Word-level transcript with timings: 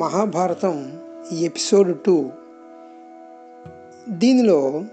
Mahabharatam 0.00 1.00
episode 1.38 2.00
two. 2.00 2.30
దీనిలో 4.08 4.84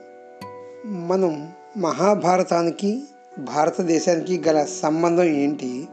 మనం 0.85 1.49
మహాభారతానికి 1.77 3.03
భారతదేశానికి 3.39 4.43
గల 4.47 4.63
సంబంధం 4.63 5.23
ఏంటి? 5.23 5.87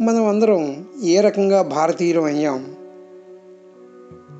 మనం 0.00 0.28
అందరం 0.28 0.88
ఏ 1.02 1.20
రకంగా 1.20 1.62
భారతీయులం 1.62 2.24
అయ్యాం? 2.24 2.76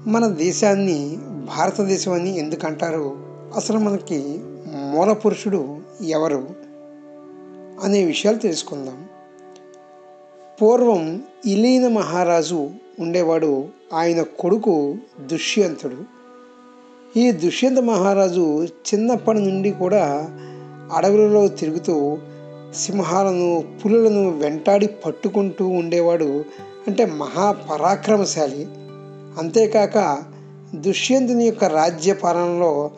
మన 0.07 0.27
దేశాన్ని 0.27 1.19
భారతదేశం 1.57 2.13
అని 2.13 2.39
ఎందుకంటారు? 2.39 3.17
అసలు 3.57 3.79
మనకి 3.79 4.41
మూల 4.73 5.13
పురుషుడు 5.13 5.79
ఎవరు? 6.01 6.49
అనే 7.85 8.05
విషయాలు 8.05 8.39
తెలుసుకుందాం. 8.39 9.05
పూర్వం 10.63 11.23
ఇలీన 11.47 11.89
మహారాజు 11.89 12.71
ఉండేవాడు 13.01 13.65
ఆయన 13.95 14.23
కొడుకు 14.23 14.97
దుష్యంతుడు. 15.27 16.21
ఈ 17.19 17.31
దుష్యంత 17.33 17.79
మహారాజు 17.79 18.65
చిన్నప్పటి 18.65 19.39
నుండి 19.39 19.71
కూడా 19.71 20.31
అడవులలో 20.97 21.49
తిరుగుతూ 21.49 22.19
సింహాలను 22.75 23.65
పులులను 23.85 24.31
వెంటాడి 24.31 24.87
పట్టుకుంటూ 24.87 25.69
ఉండేవాడు 25.69 26.45
అంటే 26.89 27.05
మహాపరాక్రమశాలి. 27.05 28.69
అంతేకాక 29.39 30.23
దుష్యంతుని 30.75 31.45
యొక్క 31.45 31.65
రాజ్య 31.65 32.13
పాలనలో 32.13 32.91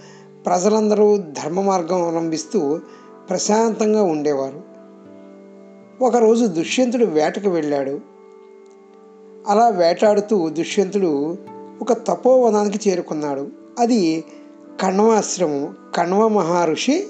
ప్రజలందరూ 0.46 1.16
ధర్మ 1.16 1.60
మార్గం 1.60 2.02
అవలంబిస్తూ 2.02 2.80
ప్రశాంతంగా 3.30 4.02
ఉండేవారు. 4.02 4.60
ఒకరోజు 6.04 6.46
దుష్యంతుడు 6.46 7.04
వేటకు 7.04 7.50
వెళ్ళాడు. 7.50 8.11
అలా 9.48 9.68
వేటాడుతూ 9.68 10.48
దుష్యంతుడు 10.48 11.38
ఒక 11.82 11.92
తపోవనానికి 11.92 12.90
చేరుకున్నాడు. 12.90 13.46
అది 13.78 14.24
కణ్వాశ్రమం. 14.80 15.76
కణ్వ 15.94 16.28
మహర్షి 16.28 17.04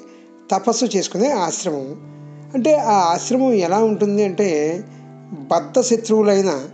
తపస్సు 0.51 0.85
చేసుకునే 0.85 1.31
ఆశ్రమం. 1.31 2.13
అంటే 2.55 2.75
ఆ 2.75 2.93
ఆశ్రమం 2.93 3.53
ఎలా 3.53 3.79
ఉంటుంది 3.79 4.25
అంటే 4.25 4.85
బద్ధ 5.33 5.81
శత్రువులైన 5.81 6.65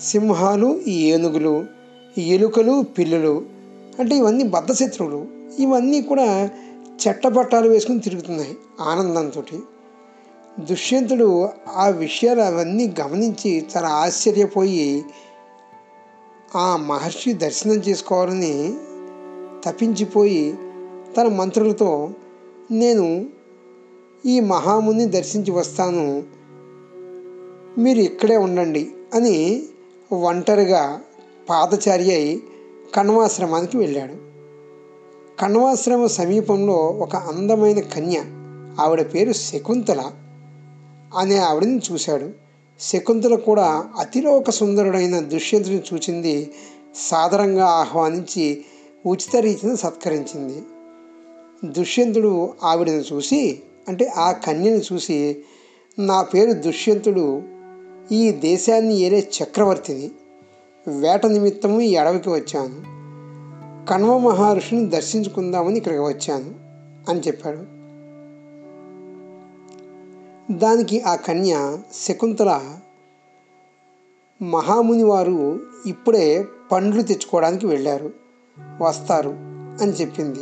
సింహాలు 0.00 0.80
ఏనుగులు 0.88 1.64
ఎలుకలు 2.18 2.82
పిల్లులు 2.82 3.42
అంటే 3.98 4.16
ఇవన్నీ 4.16 4.44
బద్ధ 4.44 4.72
శత్రువులు. 4.72 5.26
ఇవన్నీ 5.58 6.02
కూడా 6.02 6.50
చెట్టపట్టాలు 7.08 7.68
వేసుకుని 7.68 8.00
తిరుగుతున్నాయి 8.00 8.56
ఆనందంతో 8.80 9.42
దుష్యంతుడు 10.58 11.48
ఆ 11.76 11.88
విషయాలు 11.88 12.40
అవన్నీ 12.40 12.94
గమనించి 13.00 13.66
చాలా 13.76 13.88
ఆశ్చర్యపోయి 13.88 15.04
ఆ 16.56 16.76
మహర్షి 16.76 17.32
దర్శనం 17.32 17.74
చేసుకోవాలని 17.74 18.74
తప్పించిపోయి 19.64 20.58
తన 21.16 21.28
మంత్రులతో 21.28 22.10
నేను 22.70 23.26
ఈ 24.26 24.40
మహాముని 24.40 25.06
దర్శించి 25.06 25.50
వస్తాను. 25.50 26.22
మీరు 27.78 27.98
ఇక్కడే 27.98 28.36
ఉండండి 28.36 28.88
అని 29.14 29.62
ఒంటరిగా 30.12 31.00
పాదచారి 31.50 32.12
అయి 32.12 32.42
కణ్వాశ్రమానికి 32.94 33.76
వెళ్ళాడు. 33.76 34.14
కణ్వాశ్రమ 35.40 36.06
సమీపంలో 36.06 36.74
ఒక 36.74 37.16
అందమైన 37.16 37.80
కన్య 37.80 38.22
ఆవిడ 38.80 39.14
పేరు 39.14 39.32
శకుంతల. 39.32 40.02
అనే 41.16 41.36
ఆవిడని 41.36 41.80
చూశాడు. 41.92 42.30
శకుంతల 42.80 43.34
కూడా 43.34 43.84
అతిలోక 43.98 44.50
సుందరుడైన 44.50 45.18
దుష్యంతుని 45.18 45.82
చూచింది 45.94 46.52
సాదరంగా 46.94 47.66
ఆహ్వానించి 47.66 48.64
ఉచిత 49.06 49.36
రీతిని 49.36 49.76
సత్కరించింది. 49.76 50.62
దుష్యంతుడు 51.64 52.54
ఆవిడని 52.64 53.04
చూసి 53.12 53.62
అంటే 53.88 54.06
ఆ 54.06 54.32
కన్యని 54.32 54.80
చూసి 54.92 55.36
నా 55.98 56.22
పేరు 56.22 56.52
దుష్యంతుడు 56.52 57.42
ఈ 58.12 58.32
దేశాన్ని 58.32 58.94
ఏరే 58.94 59.28
చక్రవర్తిని. 59.42 60.10
వేట 60.88 61.26
నిమిత్తము 61.26 61.80
ఈ 61.80 61.96
అడవికి 61.96 62.28
వచ్చాను. 62.28 63.00
కణ్వ 63.86 64.18
మహర్షిని 64.18 64.86
దర్శించుకుందామని 64.86 65.76
ఇక్కడికి 65.76 66.02
వచ్చాను 66.02 66.54
అని 67.10 67.20
చెప్పాడు. 67.20 67.79
దానికి 70.50 71.00
ఆ 71.00 71.14
కన్య 71.14 71.78
శకుంతల 71.94 72.60
మహాముని 74.42 75.02
వారు 75.02 75.60
ఇప్పుడే 75.86 76.44
పండ్లు 76.72 77.02
తెచ్చుకోవడానికి 77.02 77.66
వెళ్ళారు 77.66 78.12
వస్తారు 78.82 79.30
అని 79.82 79.92
చెప్పింది. 79.92 80.40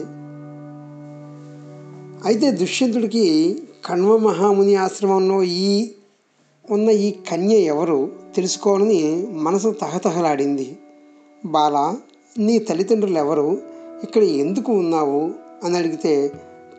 అయితే 2.26 2.50
దుష్యంతుడికి 2.50 3.58
కణ్వ 3.86 4.16
మహాముని 4.16 4.74
ఆశ్రమంలో 4.74 5.42
ఈ 5.42 5.90
ఉన్న 6.70 6.90
ఈ 6.90 7.10
కన్య 7.10 7.56
ఎవరు 7.56 8.12
తెలుసుకోవాలని 8.36 9.26
మనసు 9.30 9.68
తహతహలాడింది. 9.80 10.78
బాల 11.44 11.96
నీ 12.38 12.58
తల్లిదండ్రులు 12.58 13.18
ఎవరు 13.18 13.58
ఇక్కడ 14.02 14.22
ఎందుకు 14.22 14.72
ఉన్నావు? 14.72 15.48
అని 15.64 15.78
అడిగితే 15.78 16.32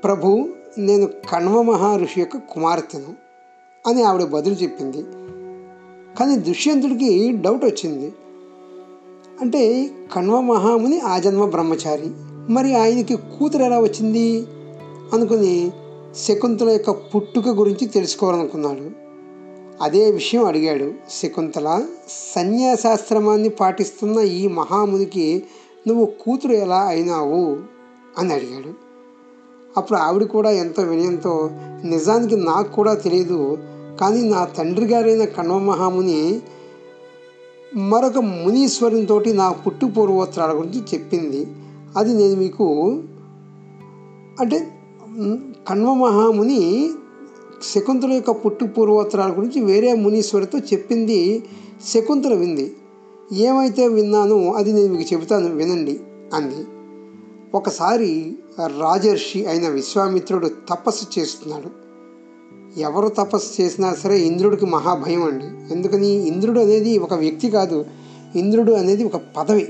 ప్రభు 0.04 0.50
నేను 0.78 1.10
కణ్వ 1.32 1.62
మహర్షి 1.62 2.20
యొక్క 2.20 2.38
కుమార్తెను 2.38 3.16
అని 3.88 4.04
ఆవిడ 4.04 4.24
బదులు 4.24 4.54
చెప్పింది. 4.54 5.04
కానీ 6.20 6.36
దుష్యంతుడికి 6.36 7.32
డౌట్ 7.32 7.66
వచ్చింది. 7.66 8.14
అంటే 9.42 9.90
కణ్వ 10.14 10.42
మహాముని 10.42 11.00
ఆ 11.00 11.20
జన్మ 11.20 11.46
బ్రహ్మచారి. 11.46 12.12
మరి 12.52 12.76
ఆయనకి 12.76 13.16
కూతురు 13.16 13.64
ఎలా 13.64 13.80
వచ్చింది? 13.80 14.48
అనుకుని 15.14 15.72
శకుంతల 16.16 16.70
యొక్క 16.70 16.90
పుట్టుక 16.90 17.48
గురించి 17.48 17.88
తెలుసుకోవాలనుకున్నాడు. 17.88 18.92
అదే 19.84 20.12
విషయం 20.12 20.46
అడిగాడు. 20.46 20.94
శకుంతల 21.10 21.86
సన్యాసాశ్రమాన్ని 22.10 23.50
పాటిస్తున్న 23.50 24.20
ఈ 24.20 24.48
మహామునికి 24.48 25.44
నువ్వు 25.88 26.06
కూతురు 26.06 26.54
ఎలా 26.54 26.80
అయినావు? 26.80 27.60
అని 28.18 28.34
అడిగాడు. 28.34 28.89
అప్పుడు 29.80 29.98
ఆవిడ 30.00 30.24
కూడా 30.24 30.52
ఎంతో 30.64 30.82
వినయంతో 30.84 31.34
నిజానికి 31.86 32.36
నాకు 32.50 32.70
కూడా 32.72 32.94
తెలియదు 32.94 33.42
కానీ 34.02 34.22
నా 34.30 34.42
తండ్రి 34.58 34.86
గారైన 34.86 35.24
కణ్వ 35.38 35.58
మహాముని 35.60 36.22
మరొక 37.92 38.20
మునీశ్వరునితో 38.36 39.16
నా 39.42 39.48
పుట్టు 39.64 39.86
పూర్వోత్తరాల 39.86 40.52
గురించి 40.58 40.82
చెప్పింది. 40.94 41.42
అది 41.98 42.12
నేను 42.14 42.36
మీకు 42.36 42.68
అంటే 44.40 44.58
కణ్వ 45.70 45.90
మహాముని 45.94 46.62
శకుంతల 47.74 48.12
యొక్క 48.12 48.32
పుట్టు 48.44 48.66
పూర్వోత్తరాల 48.66 49.32
గురించి 49.38 49.60
వేరే 49.62 49.90
మునీశ్వరితో 50.04 50.58
చెప్పింది 50.72 51.20
శకుంతల 51.94 52.34
వింది. 52.34 52.68
ఏమైతే 53.46 53.84
విన్నానో 53.88 54.38
అది 54.52 54.70
నేను 54.74 54.92
మీకు 54.94 55.08
చెబుతాను 55.14 55.50
వినండి 55.56 55.96
అంది. 56.34 56.62
ఒకసారి 57.58 58.12
రాజర్షి 58.68 59.46
అయిన 59.46 59.70
విశ్వామిత్రుడు 59.70 60.52
తపస్సు 60.70 61.20
చేస్తున్నాడు. 61.20 61.90
ఎవరు 62.80 63.08
తపస్సు 63.08 63.62
చేసినా 63.62 63.94
సరే 63.94 64.20
ఇంద్రుడికి 64.20 64.66
మహాభయం 64.66 65.24
అండి. 65.24 65.74
ఎందుకని? 65.74 66.08
ఇంద్రుడు 66.08 66.60
అనేది 66.60 66.98
ఒక 66.98 67.14
వ్యక్తి 67.14 67.50
కాదు. 67.50 67.86
ఇంద్రుడు 68.36 68.72
అనేది 68.72 69.04
ఒక 69.04 69.22
పదవి. 69.38 69.70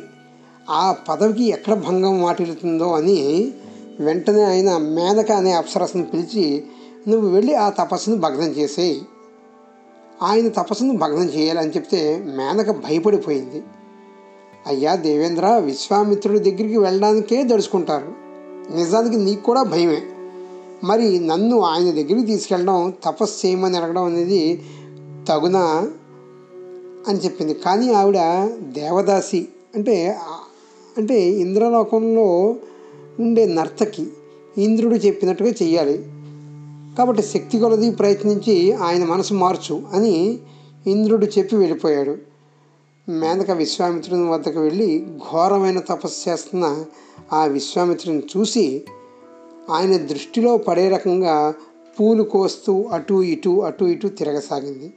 ఆ 0.69 0.95
పదవికి 1.09 1.43
ఎక్కడ 1.43 1.73
భంగం 1.73 2.21
వాటిల్లుతుందో 2.21 2.93
అని 2.93 3.51
వెంటనే 3.99 4.43
ఆయన 4.43 4.77
మేనక 4.77 5.31
అనే 5.31 5.51
అప్సరస్ను 5.51 6.05
పిలిచి 6.05 6.63
నువ్వు 7.07 7.29
వెళ్ళి 7.29 7.55
ఆ 7.55 7.69
తపస్సును 7.69 8.15
భగ్నం 8.15 8.47
చేసేయి. 8.47 9.01
ఆయన 10.23 10.47
తపస్సును 10.47 10.97
భగ్నం 10.97 11.23
చేయాలని 11.23 11.69
చెప్తే 11.69 12.23
మేనక 12.25 12.71
భయపడిపోయింది. 12.71 13.63
అయ్యా 14.67 14.95
దేవేంద్ర 14.95 15.61
విశ్వామిత్రుడి 15.65 16.39
దగ్గరికి 16.39 16.77
వెళ్ళడానికే 16.77 17.43
దడుచుకుంటారు. 17.43 18.28
నిజానికి 18.75 19.15
నీకు 19.15 19.41
కూడా 19.41 19.63
భయమే. 19.63 20.01
మరి 20.83 21.19
నన్ను 21.19 21.59
ఆయన 21.59 21.83
దగ్గరికి 21.83 22.23
తీసుకెళ్ళడం 22.23 22.93
తపస్సు 23.03 23.47
చేయమని 23.47 23.77
అడగడం 23.77 24.03
అనేది 24.03 24.61
తగునా 25.27 25.91
అని 27.07 27.19
చెప్పింది. 27.19 27.53
కానీ 27.53 27.93
ఆవిడ 27.93 28.17
దేవదాసి 28.61 29.47
అంటే 29.75 30.17
అంటే 30.97 31.29
ఇంద్రలోకంలో 31.29 32.55
ఉండే 33.19 33.45
నర్తకి 33.45 34.07
ఇంద్రుడు 34.57 34.95
చెప్పినట్టుగా 34.95 35.49
చెయ్యాలి. 35.49 36.05
కాబట్టి 36.97 37.23
శక్తి 37.23 37.59
కొలది 37.59 37.91
ప్రయత్నించి 37.91 38.73
ఆయన 38.73 39.05
మనసు 39.05 39.33
మార్చు 39.33 39.81
అని 39.93 40.39
ఇంద్రుడు 40.87 41.25
చెప్పి 41.25 41.55
వెళ్ళిపోయాడు. 41.55 42.17
మేనక 43.09 43.51
విశ్వామిత్రుని 43.51 44.29
వద్దకు 44.29 44.59
వెళ్ళి 44.59 45.07
ఘోరమైన 45.17 45.79
తపస్సు 45.79 46.29
చేస్తున్న 46.29 46.85
ఆ 47.33 47.45
విశ్వామిత్రుని 47.45 48.23
చూసి 48.37 48.85
ఆయన 49.71 49.97
దృష్టిలో 49.97 50.57
పడే 50.57 50.89
రకంగా 50.89 51.53
పూలు 51.99 52.23
కోస్తూ 52.23 52.83
అటు 52.83 53.23
ఇటు 53.23 53.61
అటు 53.61 53.85
ఇటు 53.85 54.07
తిరగసాగింది. 54.07 54.93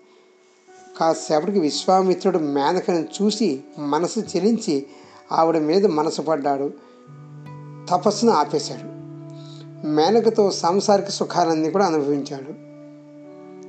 కాసేపటికి 1.01 1.61
విశ్వామిత్రుడు 1.61 2.39
మేనకను 2.39 3.09
చూసి 3.23 3.61
మనసు 3.79 4.21
చెలించి 4.21 4.87
ఆవిడ 5.33 5.59
మీద 5.59 5.87
మనసు 5.87 6.23
పడ్డాడు. 6.23 6.73
తపస్సును 7.91 8.33
ఆపేశాడు. 8.33 9.03
మేనకతో 9.87 10.51
సాంసారిక 10.51 11.09
సుఖాలన్నీ 11.09 11.71
కూడా 11.71 11.87
అనుభవించాడు. 11.87 12.73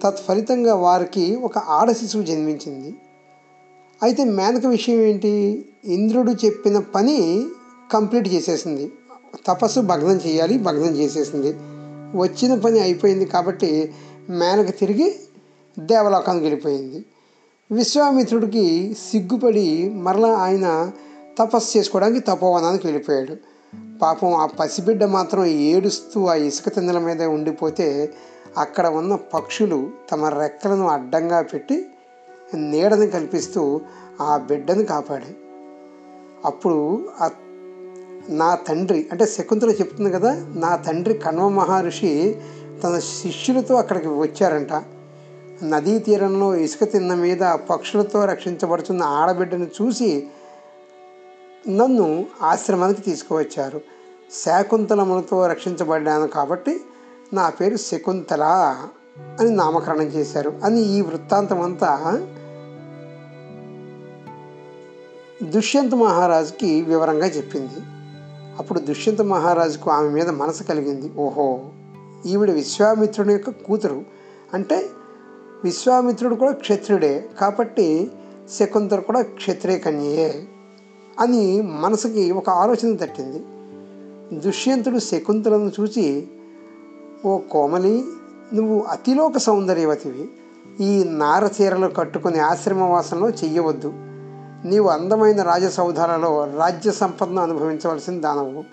తత్ఫలితంగా 0.02 0.76
వారికి 0.76 1.36
ఒక 1.36 1.58
ఆడ 1.58 1.92
శిశువు 1.92 2.24
జన్మించింది. 2.24 2.96
అయితే 4.04 4.24
మేనక 4.24 4.66
విషయం 4.66 5.02
ఏంటి? 5.02 5.66
ఇంద్రుడు 5.86 6.32
చెప్పిన 6.32 6.80
పని 6.80 7.46
కంప్లీట్ 7.94 8.28
చేసేసింది. 8.28 8.92
తపస్సు 9.48 9.80
భగ్నం 9.80 10.20
చేయాలి 10.28 10.58
భగ్నం 10.58 10.94
చేసేసింది. 10.96 11.56
వచ్చిన 12.18 12.60
పని 12.60 12.80
అయిపోయింది 12.80 13.26
కాబట్టి 13.26 13.94
మేనక 14.30 14.80
తిరిగి 14.80 15.16
దేవలోకానికి 15.80 16.46
వెళ్ళిపోయింది. 16.46 17.06
విశ్వామిత్రుడికి 17.72 18.96
సిగ్గుపడి 19.12 19.90
మరలా 19.90 20.34
ఆయన 20.34 20.92
తపస్సు 21.40 21.78
చేసుకోవడానికి 21.78 22.20
తపోవనానికి 22.20 22.88
వెళ్ళిపోయాడు. 22.88 23.38
పాపం 24.02 24.34
ఆ 24.34 24.46
పసిబిడ్డ 24.46 25.04
మాత్రం 25.04 25.46
ఏడుస్తూ 25.46 26.26
ఆ 26.26 26.34
ఇసుక 26.34 26.76
తిన్నెల 26.76 27.00
మీద 27.00 27.22
ఉండిపోతే 27.22 28.14
అక్కడ 28.58 28.88
ఉన్న 28.88 29.16
పక్షులు 29.16 29.92
తమ 30.12 30.26
రెక్కలను 30.26 30.88
అడ్డంగా 30.88 31.42
పెట్టి 31.42 31.86
నీడని 32.56 33.08
కల్పిస్తూ 33.08 33.82
ఆ 34.22 34.38
బిడ్డను 34.38 34.84
కాపాడాయి 34.84 35.38
అప్పుడు 36.46 37.08
ఆ 37.22 37.30
నా 38.30 38.56
తండ్రి 38.56 39.08
అంటే 39.12 39.26
శకుంతల 39.26 39.70
చెప్తుంది 39.70 40.12
కదా 40.12 40.46
నా 40.56 40.76
తండ్రి 40.76 41.14
కణ్వ 41.14 41.50
మహర్షి 41.50 42.42
తన 42.84 43.00
శిష్యులతో 43.00 43.76
అక్కడికి 43.76 44.08
వచ్చారంట. 44.08 44.84
నదీ 45.64 46.00
తీరంలో 46.00 46.56
ఇసుక 46.56 46.92
తిన్న 46.92 47.14
మీద 47.14 47.40
పక్షులతో 47.40 48.26
రక్షించబడుతున్న 48.26 49.04
ఆడబిడ్డను 49.04 49.64
చూసి 49.64 50.28
నన్ను 51.70 52.26
ఆశ్రమానికి 52.42 53.02
తీసుకువచ్చారు. 53.02 53.82
శాకుంతలములతో 54.46 55.48
రక్షించబడ్డాను 55.48 56.28
కాబట్టి 56.28 56.82
నా 57.34 57.50
పేరు 57.50 57.76
శకుంతల 57.76 58.44
అని 59.40 59.50
నామకరణం 59.50 60.02
చేశారు. 60.02 60.54
అని 60.64 60.82
ఈ 60.82 61.02
వృత్తాంతం 61.02 61.62
అంతా 61.62 62.22
దుష్యంత 65.50 65.96
మహారాజుకి 65.96 66.82
వివరంగా 66.82 67.26
చెప్పింది. 67.26 67.82
అప్పుడు 68.60 68.80
దుష్యంత 68.80 69.22
మహారాజుకు 69.22 69.92
ఆమె 69.92 70.10
మీద 70.10 70.30
మనసు 70.30 70.64
కలిగింది. 70.64 71.12
ఓహో 71.18 71.60
ఈవిడ 72.26 72.52
విశ్వామిత్రుని 72.52 73.34
యొక్క 73.34 73.50
కూతురు. 73.50 74.02
అంటే 74.54 74.86
విశ్వామిత్రుడు 75.64 76.36
కూడా 76.36 76.52
క్షత్రుడే 76.52 77.30
కాబట్టి 77.40 78.12
శకుంతలు 78.60 79.02
కూడా 79.02 79.22
క్షత్రియ 79.22 79.78
కన్యయే 79.78 80.44
అని 81.20 81.62
మనసుకి 81.62 82.32
ఒక 82.32 82.50
ఆలోచన 82.50 82.96
తట్టింది. 82.96 83.44
దుష్యంతుడు 84.40 85.00
శకుంతలను 85.00 85.72
చూసి 85.80 86.28
ఓ 87.26 87.38
కోమలి 87.38 88.04
నువ్వు 88.54 88.82
అతిలోక 88.82 89.38
సౌందర్యవతివి. 89.38 90.30
ఈ 90.84 91.04
నారచీరలు 91.04 91.88
కట్టుకుని 91.88 92.40
ఆశ్రమవాసంలో 92.40 93.30
చెయ్యవద్దు. 93.30 94.13
నీవు 94.66 94.88
అందమైన 94.88 95.42
రాజసౌధాలలో 95.42 96.48
రాజ్య 96.58 96.92
సంపదను 96.92 97.42
అనుభవించవలసిన 97.42 98.20
దానవు. 98.22 98.64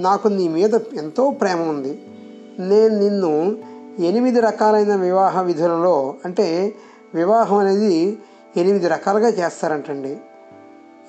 నాకు 0.00 0.28
నీ 0.28 0.48
మీద 0.48 0.74
ఎంతో 0.74 1.30
ప్రేమ 1.30 1.60
ఉంది. 1.62 2.02
నేను 2.58 2.98
నిన్ను 2.98 3.56
ఎనిమిది 3.98 4.40
రకాలైన 4.40 4.94
వివాహ 4.94 5.40
విధులలో 5.40 6.14
అంటే 6.24 6.74
వివాహం 7.14 7.56
అనేది 7.56 8.18
ఎనిమిది 8.56 8.88
రకాలుగా 8.88 9.28
చేస్తారంటండి. 9.28 10.16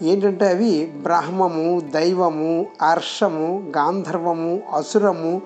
ఏంటంటే 0.01 0.49
అవి 0.49 0.93
బ్రాహ్మము 1.01 1.79
దైవము 1.79 2.65
అర్షము 2.81 3.71
గాంధర్వము 3.77 4.61
అసురము 4.73 5.41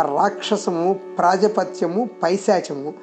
రాక్షసము 0.00 0.96
ప్రాజపత్యము 1.18 2.08
పైశాచము. 2.22 2.94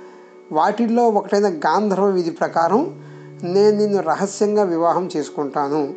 వాటిల్లో 0.51 1.09
ఒకటైన 1.09 1.47
గాంధర్వ 1.47 2.05
విధి 2.05 2.31
ప్రకారం 2.31 3.10
నేను 3.43 3.77
నిన్ను 3.77 4.01
రహస్యంగా 4.01 4.63
వివాహం 4.63 5.09
చేసుకుంటాను. 5.17 5.93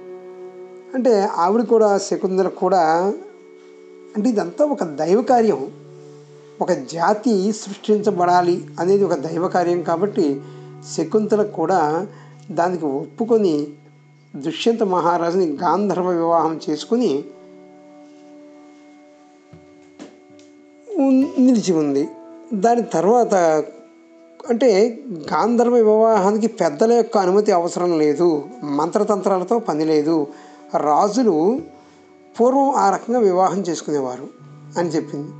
అంటే 0.94 1.20
ఆవిడ 1.20 1.62
కూడా 1.62 1.99
శకుందల 1.99 2.49
కూడా 2.49 3.12
అంటే 4.17 4.29
ఇదంతా 4.29 4.64
ఒక 4.64 4.85
దైవ 4.85 5.23
కార్యం. 5.23 5.73
ఒక 6.61 6.73
జాతి 6.73 7.52
సృష్టించబడాలి 7.52 8.67
అనేది 8.81 9.05
ఒక 9.05 9.14
దైవ 9.14 9.49
కార్యం 9.49 9.82
కాబట్టి 9.82 10.41
శకుంతల 10.96 11.43
కూడా 11.43 12.06
దానికి 12.50 12.85
ఒప్పుకొని 12.85 13.67
దుష్యంత 14.37 14.82
మహారాజుని 14.82 15.47
గాంధర్వ 15.47 16.08
వివాహం 16.08 16.61
చేసుకుని 16.70 17.25
నిలిచి 21.38 21.73
ఉంది. 21.73 22.08
దాని 22.55 22.82
తర్వాత 22.82 23.64
అంటే 24.49 25.00
గాంధర్వ 25.12 25.75
వివాహానికి 25.75 26.46
పెద్దల 26.46 26.93
యొక్క 26.93 27.19
అనుమతి 27.19 27.52
అవసరం 27.52 27.99
లేదు 27.99 28.44
మంత్రతంత్రాలతో 28.64 29.58
పని 29.58 29.85
లేదు. 29.85 30.26
రాజులు 30.76 31.61
పూర్వం 32.41 32.70
ఆ 32.70 32.91
రకంగా 32.91 33.19
వివాహం 33.19 33.61
చేసుకునేవారు 33.61 34.29
అని 34.79 34.88
చెప్పింది. 34.88 35.31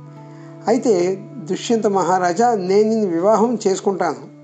అయితే 0.67 1.15
దుష్యంత 1.37 1.87
మహారాజా 1.87 2.55
నేను 2.55 2.89
నిన్ను 2.89 3.11
వివాహం 3.11 3.57
చేసుకుంటాను. 3.67 4.35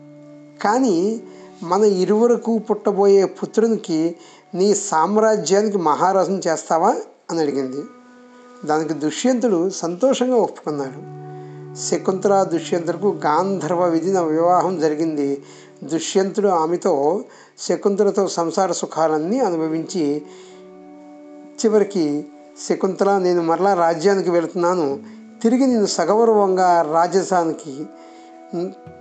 కానీ 0.64 1.22
మన 1.64 1.84
ఇరువురకు 1.84 2.58
పుట్టబోయే 2.58 3.26
పుత్రునికి 3.26 4.16
నీ 4.56 4.76
సామ్రాజ్యానికి 4.76 5.78
మహారాజును 5.78 6.42
చేస్తావా? 6.48 6.96
అని 7.32 7.40
అడిగింది. 7.40 7.84
దానికి 8.66 8.94
దుష్యంతుడు 8.94 9.70
సంతోషంగా 9.70 10.36
ఒప్పుకున్నాడు. 10.36 11.22
శకుంతల 11.76 12.44
దుష్యంతులకు 12.44 13.20
గాంధర్వ 13.26 13.88
విధిన 13.88 14.20
వివాహం 14.20 14.80
జరిగింది. 14.80 15.44
దుష్యంతుడు 15.84 16.48
ఆమెతో 16.48 17.24
శకుంతలతో 17.60 18.28
సంసార 18.28 18.72
సుఖాలన్నీ 18.72 19.40
అనుభవించి 19.40 20.22
చివరికి 21.66 22.26
శకుంతల 22.70 23.18
నేను 23.18 23.42
మరలా 23.42 23.74
రాజ్యానికి 23.74 24.32
వెళుతున్నాను. 24.32 25.00
తిరిగి 25.44 25.68
నేను 25.68 25.86
సగౌరవంగా 25.86 26.82
రాజధానికి 26.94 27.86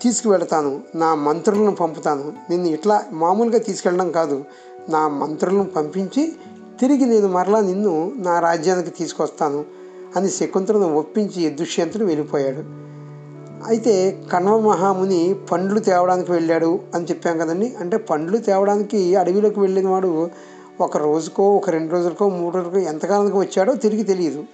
తీసుకువెళతాను. 0.02 0.80
నా 0.94 1.14
మంత్రులను 1.14 1.74
పంపుతాను. 1.74 2.32
నిన్ను 2.50 2.68
ఇట్లా 2.68 3.04
మామూలుగా 3.12 3.58
తీసుకెళ్ళడం 3.58 4.12
కాదు. 4.12 4.44
నా 4.88 5.08
మంత్రులను 5.08 5.64
పంపించి 5.64 6.32
తిరిగి 6.80 7.04
నేను 7.04 7.28
మరలా 7.28 7.60
నిన్ను 7.60 8.12
నా 8.16 8.40
రాజ్యానికి 8.40 8.90
తీసుకొస్తాను. 8.90 9.79
అని 10.16 10.30
శకుంతలను 10.30 10.94
ఒప్పించి 10.94 11.50
దుష్యంతుడు 11.50 12.04
వెళ్ళిపోయాడు. 12.04 12.80
అయితే 13.66 14.22
కణవ 14.32 14.60
మహాముని 14.60 15.34
పండ్లు 15.52 15.80
తేవడానికి 15.80 16.32
వెళ్ళాడు 16.32 16.80
అని 16.94 17.04
చెప్పాం 17.04 17.38
కదండి. 17.38 17.76
అంటే 17.80 17.96
పండ్లు 17.96 18.38
తేవడానికి 18.38 19.16
అడవిలోకి 19.16 19.60
వెళ్ళిన 19.60 19.88
వాడు 19.88 20.30
ఒక 20.80 20.96
రోజుకో 20.96 21.56
ఒక 21.56 21.70
రెండు 21.70 21.92
రోజులకో 21.92 22.28
మూడు 22.28 22.56
రోజులకో 22.56 22.78
ఎంతకాలానికి 22.78 23.36
వచ్చాడో 23.36 23.74
తిరిగి 23.74 24.02
తెలియదు. 24.02 24.44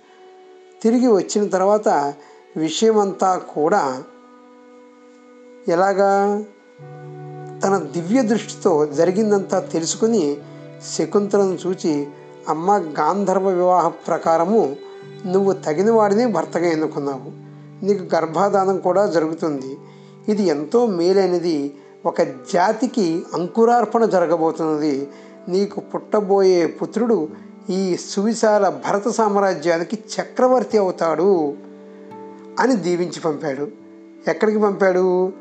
తిరిగి 0.82 1.06
వచ్చిన 1.06 1.48
తర్వాత 1.48 2.14
విషయమంతా 2.56 3.36
కూడా 3.36 4.02
ఎలాగా 5.68 6.44
తన 7.64 7.88
దివ్య 7.92 8.22
దృష్టితో 8.22 8.86
జరిగిందంతా 8.86 9.58
తెలుసుకుని 9.60 10.36
శకుంతలను 10.98 11.58
చూచి 11.66 12.06
అమ్మ 12.48 12.76
గాంధర్వ 12.76 13.48
వివాహ 13.48 13.88
ప్రకారము 13.88 14.76
నువ్వు 15.26 15.52
తగిన 15.52 15.90
వాడిని 15.90 16.26
భర్తగా 16.26 16.66
ఎన్నుకున్నావు. 16.66 17.46
నీకు 17.84 18.16
గర్భాధానం 18.16 18.78
కూడా 18.78 19.06
జరుగుతుంది. 19.06 19.78
ఇది 20.28 20.42
ఎంతో 20.42 20.86
మేలైనది. 20.86 21.74
ఒక 22.06 22.22
జాతికి 22.22 23.24
అంకురార్పణ 23.34 24.04
జరగబోతున్నది. 24.04 25.08
నీకు 25.48 25.80
పుట్టబోయే 25.80 26.66
పుత్రుడు 26.66 27.28
ఈ 27.70 27.96
సువిశాల 27.96 28.68
భరత 28.68 29.08
సామ్రాజ్యానికి 29.08 29.98
చక్రవర్తి 30.16 30.78
అవుతాడు 30.78 31.54
అని 32.60 32.76
దీవించి 32.76 33.20
పంపాడు. 33.20 33.68
ఎక్కడికి 34.28 34.58
పంపాడు? 34.58 35.32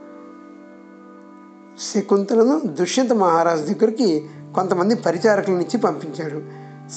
శకుంతలను 1.79 2.61
దుష్యంత 2.65 3.13
మహారాజు 3.13 3.61
దగ్గరికి 3.61 4.25
కొంతమంది 4.55 4.95
పరిచారకులనిచ్చి 4.95 5.77
పంపించాడు. 5.77 6.41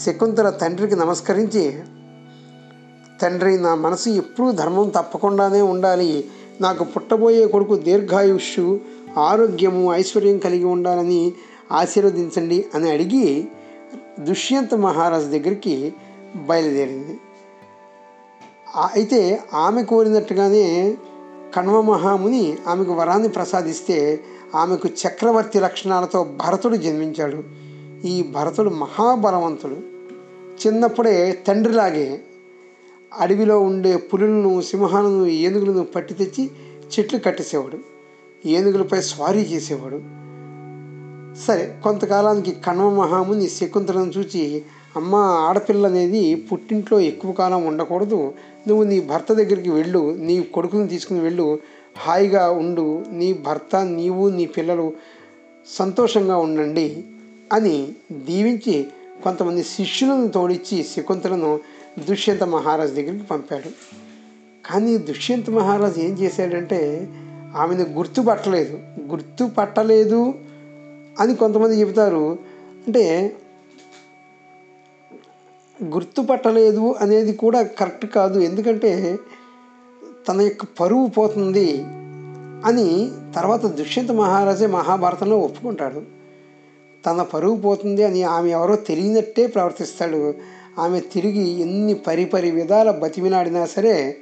శకుంతల 0.05 0.51
తండ్రికి 0.51 0.97
నమస్కరించి 0.97 1.81
తండ్రి 3.23 3.59
నా 3.59 3.75
మనసు 3.75 4.09
ఎప్పుడూ 4.09 4.53
ధర్మం 4.53 4.89
తప్పకుండానే 4.89 5.61
ఉండాలి. 5.61 6.25
నాకు 6.61 6.85
పుట్టబోయే 6.85 7.47
కొడుకు 7.47 7.77
దీర్ఘాయుష్యు 7.77 8.81
ఆరోగ్యము 9.19 9.95
ఐశ్వర్యం 9.95 10.39
కలిగి 10.39 10.65
ఉండాలని 10.65 11.33
ఆశీర్వదించండి 11.73 12.65
అని 12.75 12.91
అడిగి 12.91 13.49
దుష్యంత 14.21 14.75
మహారాజు 14.75 15.25
దగ్గరికి 15.25 15.95
బయలుదేరింది. 16.37 17.21
అయితే 18.79 19.41
ఆమె 19.55 19.83
కోరినట్టుగానే 19.83 20.97
కణ్వ 21.57 21.81
మహాముని 21.81 22.57
ఆమెకు 22.67 22.93
వరాన్ని 22.93 23.29
ప్రసాదిస్తే 23.29 24.21
ఆమెకు 24.55 24.89
చక్రవర్తి 24.89 25.61
లక్షణాలతో 25.61 26.25
భరతుడు 26.25 26.77
జన్మించాడు. 26.77 27.43
ఈ 28.07 28.23
భరతుడు 28.23 28.71
మహాబలవంతుడు. 28.71 29.77
చిన్నప్పుడే 30.67 31.39
తండ్రిలాగే 31.49 32.21
అడవిలో 33.19 33.61
ఉండే 33.61 33.97
పులులను 33.97 34.63
సింహాలను 34.63 35.27
ఏనుగులను 35.27 35.85
పట్టి 35.85 36.15
తెచ్చి 36.15 36.51
చెట్లు 36.99 37.19
కట్టేసేవాడు. 37.19 37.79
ఏనుగులపై 38.49 39.01
స్వారీ 39.01 39.41
చేసేవాడు. 39.41 40.01
సరే 41.47 41.75
కొంతకాలానికి 41.83 42.51
కణ్వ 42.51 42.91
మహాముని 42.91 43.49
శకుంతలను 43.49 44.13
చూచి 44.19 44.63
అమ్మ 44.97 45.15
ఆడపిల్ల 45.15 45.87
అనేది 45.87 46.35
పుట్టింట్లో 46.35 47.01
ఎక్కువ 47.01 47.33
కాలం 47.33 47.67
ఉండకూడదు. 47.67 48.33
నువ్వు 48.69 48.85
నీ 48.85 49.01
భర్త 49.01 49.33
దగ్గరికి 49.33 49.71
వెళ్ళు. 49.71 50.17
నీ 50.17 50.43
కొడుకుని 50.43 50.89
తీసుకుని 50.89 51.21
వెళ్ళు. 51.21 51.59
హాయిగా 51.99 52.51
ఉండు. 52.51 53.05
నీ 53.13 53.33
భర్త 53.33 53.77
నీవు 53.77 54.29
నీ 54.29 54.47
పిల్లలు 54.47 54.93
సంతోషంగా 55.67 56.37
ఉండండి 56.37 57.05
అని 57.53 57.93
దీవించి 58.13 58.87
కొంతమంది 59.25 59.63
శిష్యులను 59.63 60.29
తోడిచ్చి 60.29 60.83
శకుంతలను 60.83 61.61
దుష్యంత 61.99 62.45
మహారాజు 62.45 62.95
దగ్గరికి 62.95 63.25
పంపాడు. 63.25 63.69
కానీ 64.73 64.99
దుష్యంత 64.99 65.51
మహారాజు 65.51 66.01
ఏం 66.01 66.19
చేశాడంటే 66.19 67.09
ఆమెను 67.57 67.83
గుర్తుపట్టలేదు. 67.83 68.79
గుర్తుపట్టలేదు 69.07 70.35
అని 71.21 71.35
కొంతమంది 71.35 71.81
చెబుతారు. 71.81 72.39
అంటే 72.87 73.37
గుర్తుపట్టలేదు 75.85 76.95
అనేది 77.01 77.33
కూడా 77.33 77.63
కరెక్ట్ 77.63 78.07
కాదు. 78.07 78.41
ఎందుకంటే 78.41 79.19
తన 80.29 80.41
యొక్క 80.41 80.65
పరువు 80.81 81.07
పోతుంది 81.07 81.83
అని 82.65 83.11
తర్వాత 83.37 83.67
దుష్యంత 83.67 84.11
మహారాజే 84.11 84.67
మహాభారతంలో 84.67 85.39
ఒప్పుకుంటాడు. 85.39 86.03
తన 87.07 87.23
పరువు 87.23 87.57
పోతుంది 87.57 88.05
అని 88.05 88.23
ఆమె 88.23 88.51
ఎవరో 88.51 88.77
తెలియనట్టే 88.77 89.47
ప్రవర్తిస్తాడు. 89.47 90.35
ఆమె 90.79 91.01
తిరిగి 91.01 91.61
ఎన్ని 91.61 91.95
పరిపరి 91.95 92.51
విధాల 92.51 92.91
బతిమినాడినా 92.91 93.67
సరే 93.67 94.17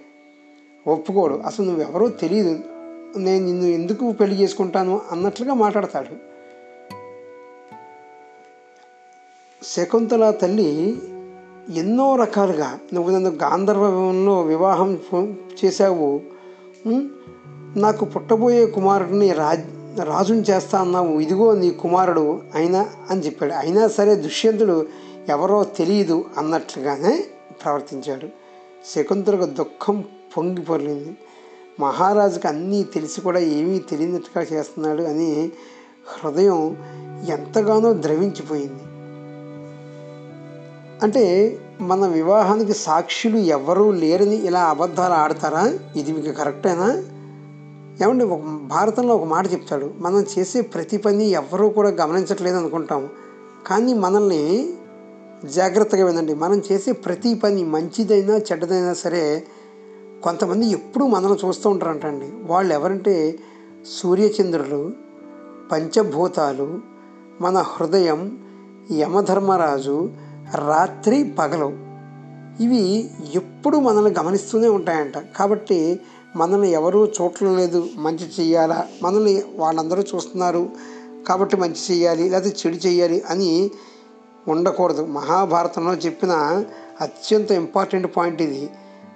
ఒప్పుకోడు. 0.86 1.34
అసలు 1.34 1.66
నువ్వెవరో 1.66 2.08
తెలియదు 2.08 2.58
నేను 3.16 3.46
నిన్ను 3.46 3.64
ఎందుకు 3.64 4.12
పెళ్ళి 4.12 4.36
చేసుకుంటాను 4.42 5.00
అన్నట్లుగా 5.10 5.54
మాట్లాడతాడు. 5.54 6.36
శకుంతల 9.64 10.30
తల్లి 10.30 10.98
ఎన్నో 11.75 12.16
రకాలుగా 12.16 12.78
నువ్వు 12.94 13.10
నన్ను 13.10 13.30
గాంధర్వంలో 13.30 14.40
వివాహం 14.42 14.98
చేశావు. 15.64 16.20
నాకు 17.76 18.04
పుట్టబోయే 18.04 18.66
కుమారుడిని 18.66 19.32
రాజ్ 19.32 19.64
రాజుని 20.00 20.40
చేస్తా 20.40 20.80
అన్నావు. 20.80 21.20
ఇదిగో 21.20 21.54
నీ 21.54 21.70
కుమారుడు 21.70 22.40
అయినా 22.54 22.88
అని 23.10 23.20
చెప్పాడు. 23.20 23.52
అయినా 23.52 23.88
సరే 23.88 24.14
దుష్యంతుడు 24.14 24.86
ఎవరో 25.28 25.64
తెలియదు 25.64 26.25
అన్నట్లుగానే 26.38 27.25
ప్రవర్తించాడు. 27.64 28.28
శకుంతలకు 28.95 29.45
దుఃఖం 29.45 30.04
పొంగి 30.37 31.16
మహారాజుకు 31.80 32.49
అన్నీ 32.49 32.83
తెలిసి 32.83 33.21
కూడా 33.21 33.38
ఏమీ 33.38 33.78
తెలియనట్టుగా 33.78 34.47
చేస్తున్నాడు 34.52 35.02
అని 35.02 35.52
హృదయం 36.06 36.76
ఎంతగానో 37.28 37.92
ద్రవించిపోయింది. 37.92 38.83
అంటే 41.02 41.56
మన 41.80 42.06
వివాహానికి 42.06 42.75
సాక్షులు 42.75 43.37
ఎవరూ 43.37 43.92
లేరని 43.92 44.37
ఇలా 44.37 44.61
అబద్ధాలు 44.61 45.12
ఆడతారా? 45.12 45.78
ఇది 45.97 46.12
మీకు 46.12 46.37
కరెక్టేనా? 46.37 46.92
ఏమంటే 48.02 48.25
ఒక 48.25 48.40
భారతంలో 48.62 49.16
ఒక 49.16 49.25
మాట 49.25 49.52
చెప్తాడు. 49.52 49.95
మనం 49.99 50.26
చేసే 50.38 50.61
ప్రతి 50.61 50.97
పని 50.97 51.25
ఎవరూ 51.25 51.68
కూడా 51.68 51.90
గమనించట్లేదు 51.90 52.56
అనుకుంటాం 52.56 53.09
కానీ 53.66 53.95
మనల్ని 53.95 54.73
జాగ్రత్తగా 55.45 56.07
వినండి. 56.07 56.35
మనం 56.35 56.62
చేసే 56.73 56.93
ప్రతి 56.93 57.35
పని 57.35 57.64
మంచిదైనా 57.64 58.37
చెడ్డదైనా 58.37 58.95
సరే 58.95 59.45
కొంతమంది 60.23 60.66
ఎప్పుడూ 60.66 61.07
మనల్ని 61.07 61.49
చూస్తూ 61.49 61.71
ఉంటారంటండి. 61.71 62.25
వాళ్ళు 62.52 62.75
ఎవరంటే 62.75 63.38
సూర్యచంద్రులు 63.87 64.93
పంచభూతాలు 65.73 66.81
మన 67.40 67.59
హృదయం 67.59 68.38
యమధర్మరాజు 68.93 70.12
రాత్రి 70.55 71.25
పగలు. 71.25 71.73
ఇవి 72.62 73.11
ఎప్పుడు 73.35 73.78
మనల్ని 73.78 74.14
గమనిస్తూనే 74.19 74.69
ఉంటాయంట. 74.69 75.19
కాబట్టి 75.19 76.00
మనల్ని 76.37 76.71
ఎవరూ 76.71 77.07
చూడటం 77.07 77.57
లేదు. 77.57 77.88
మంచి 77.97 78.43
చేయాలా? 78.43 78.87
మనల్ని 79.02 79.43
వాళ్ళందరూ 79.57 80.02
చూస్తున్నారు. 80.02 80.71
కాబట్టి 81.28 81.57
మంచి 81.57 81.95
చేయాలి 81.95 82.31
లేకపోతే 82.31 82.57
చెడు 82.66 82.76
చేయాలి 82.76 83.23
అని 83.28 83.71
ఉండకూడదు. 84.48 85.04
మహాభారతంలో 85.04 85.94
చెప్పిన 85.94 86.64
అత్యంత 87.00 87.50
ఇంపార్టెంట్ 87.50 88.16
పాయింట్ 88.16 88.42
ఇది. 88.42 88.70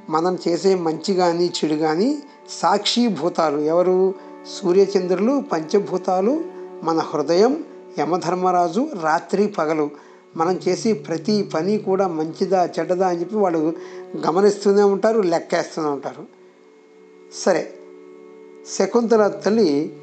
మనం 0.08 0.38
చేసే 0.48 0.74
మంచి 0.74 1.14
కానీ 1.14 1.52
చెడు 1.64 1.74
కానీ 1.74 2.18
సాక్షిభూతాలు 2.48 3.58
ఎవరు? 3.58 4.14
సూర్యచంద్రులు 4.60 5.42
పంచభూతాలు 5.52 6.44
మన 6.82 6.98
హృదయం 6.98 7.64
యమధర్మరాజు 7.98 8.88
రాత్రి 9.02 9.46
పగలు. 9.46 9.90
మనం 10.36 10.60
చేసే 10.68 10.92
ప్రతి 10.92 11.42
పని 11.42 11.78
కూడా 11.78 12.08
మంచిదా 12.08 12.68
చెడ్డదా 12.78 13.08
అని 13.08 13.20
చెప్పి 13.20 13.36
వాళ్ళు 13.36 13.72
గమనిస్తూనే 14.26 14.82
ఉంటారు 14.82 15.20
లెక్కేస్తూనే 15.20 15.88
ఉంటారు. 15.88 16.24
సరే 17.34 17.74
శకుంతల 18.78 19.28
తల్లి 19.28 19.96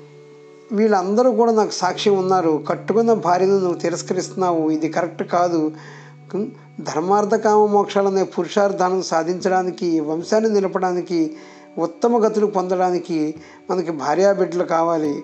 వీళ్ళందరూ 0.72 1.32
కూడా 1.32 1.52
నాకు 1.52 1.72
సాక్ష్యం 1.72 2.18
ఉన్నారు. 2.18 2.64
కట్టుకున్న 2.70 3.14
భార్యను 3.14 3.60
నువ్వు 3.60 3.74
తిరస్కరిస్తున్నావు. 3.74 4.70
ఇది 4.70 4.90
కరెక్ట్ 4.90 5.24
కాదు. 5.24 5.72
ధర్మార్థ 6.82 7.36
కామ 7.36 7.66
మోక్షాలనే 7.66 8.24
పురుషార్థాలను 8.24 9.02
సాధించడానికి 9.02 10.00
వంశాన్ని 10.00 10.50
నిలపడానికి 10.50 11.38
ఉత్తమ 11.78 12.28
గతులు 12.28 12.46
పొందడానికి 12.46 13.36
మనకి 13.70 13.92
భార్యాబిడ్డలు 13.92 14.64
కావాలి. 14.64 15.24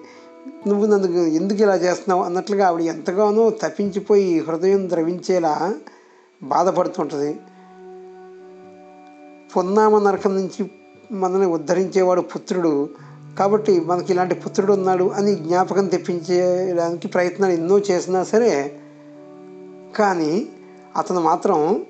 నువ్వు 0.68 0.86
నన్ను 0.86 1.12
ఎందుకు 1.12 1.62
ఇలా 1.62 1.76
చేస్తున్నావు? 1.76 2.24
అన్నట్లుగా 2.24 2.68
ఆవిడ 2.68 2.82
ఎంతగానో 2.82 3.50
తప్పించిపోయి 3.50 4.40
హృదయం 4.40 4.90
ద్రవించేలా 4.90 5.76
బాధపడుతుంటుంది. 6.44 7.40
పొన్నామ 9.56 10.10
నరకం 10.10 10.36
నుంచి 10.36 10.72
మనల్ని 11.12 11.48
ఉద్ధరించేవాడు 11.48 12.22
పుత్రుడు. 12.22 12.90
కాబట్టి 13.40 13.80
మనకి 13.80 14.13
ఇలాంటి 14.13 14.36
పుత్రుడు 14.36 14.74
ఉన్నాడు 14.74 15.10
అని 15.10 15.36
జ్ఞాపకం 15.36 15.88
తెప్పించేయడానికి 15.88 17.08
ప్రయత్నాలు 17.08 17.54
ఎన్నో 17.54 17.80
చేసినా 17.80 18.24
సరే 18.24 18.80
కానీ 19.96 20.48
అతను 20.98 21.22
మాత్రం 21.22 21.86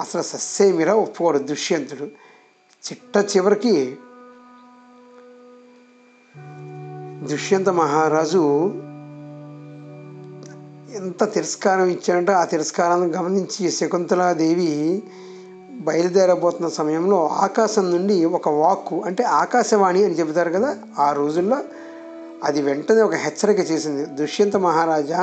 అసలు 0.00 0.22
సస్సేమిరా 0.22 0.94
ఒప్పుకోడు 0.94 1.38
దుష్యంతుడు. 1.38 2.04
చిట్ట 2.84 3.36
చివరికి 3.36 3.96
దుష్యంత 7.28 7.68
మహారాజు 7.68 8.42
ఎంత 10.94 11.32
తిరస్కారం 11.32 11.86
ఇచ్చాడంటే 11.86 12.32
ఆ 12.32 12.44
తిరస్కారాన్ని 12.44 13.06
గమనించి 13.06 13.70
శకుంతలాదేవి 13.70 15.02
బయలుదేరబోతున్న 15.88 16.68
సమయంలో 16.78 17.18
ఆకాశం 17.44 17.84
నుండి 17.94 18.16
ఒక 18.38 18.48
వాక్కు 18.62 18.96
అంటే 19.06 19.22
ఆకాశవాణి 19.42 20.00
అని 20.04 20.16
చెబుతారు 20.20 20.50
కదా 20.56 20.70
ఆ 20.98 21.08
రోజుల్లో 21.12 21.58
అది 22.44 22.60
వెంటనే 22.62 23.02
ఒక 23.08 23.16
హెచ్చరిక 23.24 23.60
చేసింది. 23.70 24.02
దుష్యంత 24.20 24.56
మహారాజా 24.66 25.20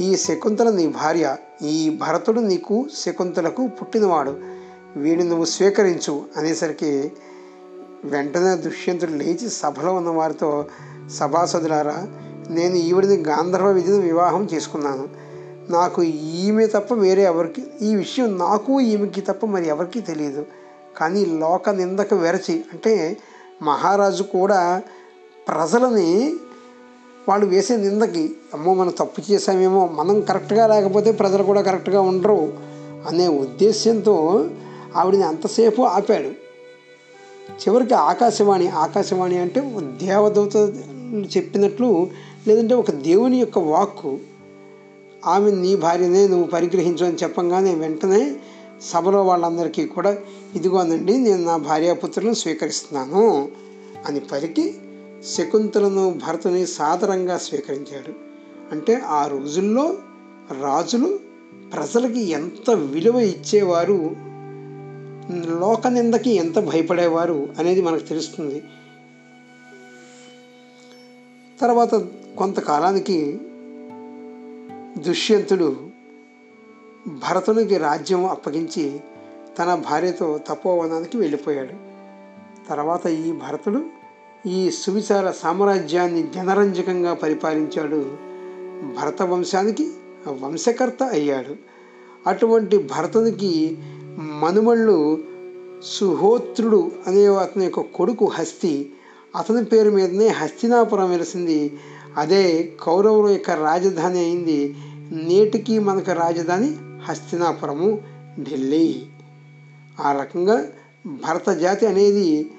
ఈ 0.00 0.08
శకుంతల 0.16 0.68
నీ 0.70 0.86
భార్య 1.00 1.26
ఈ 1.74 1.76
భరతుడు 2.02 2.40
నీకు 2.50 2.76
శకుంతలకు 3.02 3.62
పుట్టినవాడు. 3.78 4.32
వీడిని 4.96 5.26
నువ్వు 5.28 5.46
స్వీకరించు 5.54 6.14
అనేసరికి 6.36 6.92
వెంటనే 8.04 8.52
దుష్యంతుడు 8.66 9.14
లేచి 9.20 9.48
సభలో 9.60 9.90
ఉన్న 9.94 10.10
వారితో 10.10 10.50
సభాసదులారా 11.18 11.98
నేను 12.56 12.76
ఈవిడిని 12.88 13.16
గాంధర్వ 13.22 13.68
విధిని 13.76 14.00
వివాహం 14.10 14.42
చేసుకున్నాను. 14.54 15.04
నాకు 15.68 16.02
ఈమె 16.42 16.66
తప్ప 16.66 16.94
వేరే 16.94 17.22
ఎవరికి 17.22 17.62
ఈ 17.82 17.94
విషయం 17.94 18.38
నాకు 18.38 18.80
ఈమెకి 18.80 19.20
తప్ప 19.20 19.46
మరి 19.46 19.66
ఎవరికీ 19.66 20.00
తెలియదు 20.00 20.46
కానీ 20.96 21.26
లోక 21.26 21.68
నిందకు 21.70 22.14
వెరచి 22.16 22.64
అంటే 22.72 23.16
మహారాజు 23.62 24.22
కూడా 24.22 24.82
ప్రజలని 25.48 26.34
వాళ్ళు 27.28 27.46
వేసే 27.46 27.76
నిందకి 27.76 28.34
అమ్మో 28.54 28.74
మనం 28.74 28.90
తప్పు 28.98 29.32
చేసామేమో 29.32 29.86
మనం 29.86 30.20
కరెక్ట్గా 30.20 30.66
లేకపోతే 30.66 31.12
ప్రజలు 31.12 31.42
కూడా 31.42 31.62
కరెక్ట్గా 31.62 32.00
ఉండరు 32.00 32.52
అనే 33.08 33.28
ఉద్దేశంతో 33.28 34.16
ఆవిడని 34.96 35.22
అంతసేపు 35.22 35.82
ఆపాడు. 35.82 36.30
చివరికి 37.54 37.94
ఆకాశవాణి 37.94 38.68
ఆకాశవాణి 38.68 39.38
అంటే 39.38 39.60
దేవదూత 40.04 40.56
చెప్పినట్లు 41.36 42.08
లేదంటే 42.46 42.74
ఒక 42.74 42.90
దేవుని 42.90 43.36
యొక్క 43.36 43.58
వాక్కు 43.58 44.18
ఆమె 45.26 45.50
నీ 45.50 45.76
భార్యనే 45.76 46.28
నువ్వు 46.28 46.46
పరిగ్రహించు 46.46 47.06
అని 47.06 47.16
చెప్పంగానే 47.22 47.74
వెంటనే 47.74 48.36
సభలో 48.82 49.22
వాళ్ళందరికీ 49.22 49.86
కూడా 49.86 50.18
ఇదిగోనండి 50.54 51.16
నేను 51.16 51.44
నా 51.44 51.56
భార్యాపుత్రులను 51.56 52.34
స్వీకరిస్తున్నాను 52.34 53.48
అని 54.06 54.20
పలికి 54.20 54.74
శకుంతలను 55.36 56.10
భరతుని 56.10 56.66
సాదరంగా 56.66 57.38
స్వీకరించాడు. 57.38 58.12
అంటే 58.72 58.94
ఆ 58.94 59.26
రోజుల్లో 59.26 59.96
రాజులు 60.60 61.18
ప్రజలకి 61.72 62.20
ఎంత 62.20 62.70
విలువ 62.70 63.20
ఇచ్చేవారు 63.20 64.16
లోక 65.60 65.86
నిందకి 65.86 66.30
ఎంత 66.30 66.58
భయపడేవారు 66.58 67.48
అనేది 67.58 67.82
మనకు 67.82 68.00
తెలుస్తుంది. 68.00 68.62
తర్వాత 71.60 71.94
కొంతకాలానికి 72.38 73.40
దుష్యంతుడు 74.98 75.76
భరతునికి 77.06 77.76
రాజ్యం 77.78 78.26
అప్పగించి 78.26 79.00
తన 79.58 79.74
భార్యతో 79.74 80.40
తపోవనానికి 80.48 81.18
వెళ్ళిపోయాడు. 81.18 81.90
తర్వాత 82.68 83.06
ఈ 83.06 83.32
భరతుడు 83.32 83.82
ఈ 84.48 84.70
సువిచార 84.70 85.30
సామ్రాజ్యాన్ని 85.30 86.22
జనరంజకంగా 86.22 87.14
పరిపాలించాడు. 87.14 88.16
భరత 89.00 89.22
వంశానికి 89.22 89.90
వంశకర్త 90.40 91.02
అయ్యాడు. 91.02 91.56
అటువంటి 92.26 92.78
భరతునికి 92.78 93.78
మనుమళ్ళు 94.18 95.24
సుహోత్రుడు 95.84 96.90
అనే 97.06 97.26
అతని 97.26 97.64
యొక్క 97.64 97.80
కొడుకు 97.80 98.24
హస్తి 98.24 98.92
అతని 99.36 99.64
పేరు 99.64 99.90
మీదనే 99.90 100.28
హస్తినాపురం 100.28 101.10
వెలిసింది. 101.10 101.78
అదే 102.16 102.72
కౌరవుల 102.82 103.30
యొక్క 103.30 103.50
రాజధాని 103.50 104.18
అయింది 104.18 104.76
నేటికి 105.12 105.78
మనకు 105.78 106.12
రాజధాని 106.12 106.76
హస్తినాపురము 107.04 108.02
ఢిల్లీ. 108.40 109.06
ఆ 110.00 110.12
రకంగా 110.12 110.66
భరత 111.06 111.50
జాతి 111.50 111.86
అనేది 111.86 112.50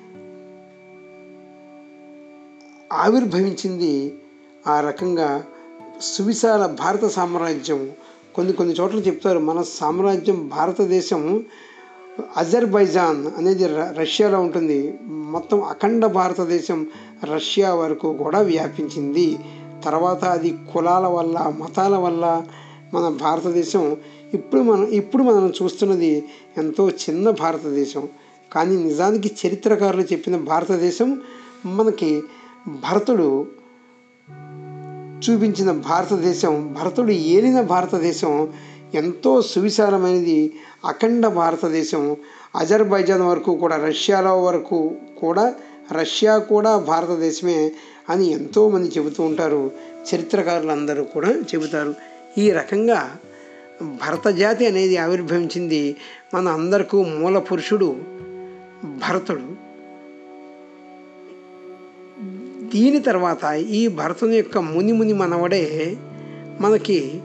ఆవిర్భవించింది. 2.93 4.15
ఆ 4.67 4.79
రకంగా 4.79 5.43
సువిశాల 6.01 6.65
భారత 6.65 7.05
సామ్రాజ్యం 7.05 7.91
కొన్ని 8.35 8.53
కొన్ని 8.53 8.75
చోట్ల 8.75 8.99
చెప్తారు 8.99 9.39
మన 9.39 9.61
సామ్రాజ్యం 9.61 10.47
భారతదేశం 10.47 11.45
అజర్బైజాన్ 12.37 13.27
అనేది 13.37 13.67
రష్యాలో 13.97 14.41
ఉంటుంది. 14.41 14.99
మొత్తం 15.09 15.63
అఖండ 15.63 16.05
భారతదేశం 16.05 16.87
రష్యా 17.35 17.73
వరకు 17.73 18.13
కూడా 18.13 18.39
వ్యాపించింది. 18.39 19.37
తర్వాత 19.83 20.25
అది 20.25 20.57
కులాల 20.73 21.07
వల్ల 21.07 21.37
మతాల 21.39 21.95
వల్ల 21.95 22.43
మన 22.93 23.09
భారతదేశం 23.09 23.97
ఇప్పుడు 24.33 24.61
మనం 24.61 24.87
ఇప్పుడు 24.87 25.23
మనం 25.23 25.53
చూస్తున్నది 25.63 26.23
ఎంతో 26.57 26.89
చిన్న 26.89 27.29
భారతదేశం. 27.29 28.09
కానీ 28.53 28.83
నిజానికి 28.83 29.47
చరిత్రకారులు 29.47 30.01
చెప్పిన 30.01 30.37
భారతదేశం 30.37 31.21
మనకి 31.65 32.21
భరతుడు 32.67 33.47
చూపించిన 35.21 35.71
భారతదేశం 35.71 36.77
భరతుడు 36.81 37.11
ఏలిన 37.11 37.61
భారతదేశం 37.61 38.49
ఎంతో 38.93 39.41
సువిశాలమైనది 39.41 40.53
అఖండ 40.85 41.27
భారతదేశం. 41.27 42.15
అజర్బైజాన్ 42.55 43.21
వరకు 43.21 43.55
కూడా 43.55 43.75
రష్యాలో 43.85 44.43
వరకు 44.43 44.95
కూడా 45.17 45.53
రష్యా 45.91 46.37
కూడా 46.37 46.77
భారతదేశమే 46.77 47.71
అని 48.09 48.31
ఎంతోమంది 48.31 48.91
చెబుతూ 48.97 49.23
ఉంటారు. 49.23 49.71
చరిత్రకారులు 50.15 50.71
అందరూ 50.71 51.03
కూడా 51.03 51.29
చెబుతారు. 51.29 51.95
ఈ 52.37 52.51
రకంగా 52.51 53.11
భరత 53.81 54.27
జాతి 54.27 54.67
అనేది 54.67 54.97
ఆవిర్భవించింది 54.97 55.95
మన 56.33 56.47
అందరికీ 56.47 57.03
మూల 57.03 57.39
పురుషుడు 57.39 57.95
భరతుడు. 58.83 59.71
దీని 62.71 62.99
తర్వాత 62.99 63.53
ఈ 63.53 63.87
భరతుని 63.87 64.37
యొక్క 64.37 64.57
ముని 64.57 64.91
ముని 64.91 65.13
మనవడే 65.13 65.97
మనకి 66.61 67.21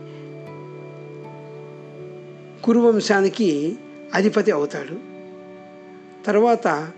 కురువంశానికి 2.67 3.77
అధిపతి 4.15 4.51
అవుతాడు. 4.51 4.97
తర్వాత 6.25 6.93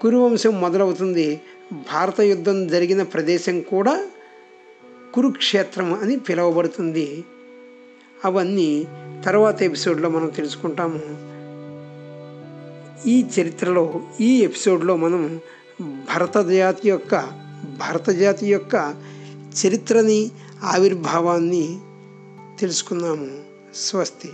కురువంశం 0.00 0.60
మొదలవుతుంది. 0.60 1.40
భారత 1.72 2.20
యుద్ధం 2.20 2.66
జరిగిన 2.66 3.02
ప్రదేశం 3.02 3.60
కూడా 3.60 4.06
కురుక్షేత్రం 5.14 5.94
అని 5.94 6.16
పిలువబడుతుంది. 6.16 7.24
అవన్నీ 8.24 8.86
తర్వాత 9.24 9.62
ఎపిసోడ్లో 9.62 10.08
మనం 10.08 10.28
తెలుసుకుంటాము. 10.28 11.00
ఈ 13.08 13.26
చరిత్రలో 13.40 14.00
ఈ 14.20 14.38
ఎపిసోడ్లో 14.38 14.96
మనం 14.96 15.40
భరత 15.82 16.38
జాతి 16.38 16.88
యొక్క 16.88 17.14
భరతజాతి 17.78 18.46
యొక్క 18.46 19.02
చరిత్రని 19.66 20.30
ఆవిర్భావాన్ని 20.62 21.78
తెలుసుకున్నాము 22.60 23.44
స్వస్తి. 23.74 24.30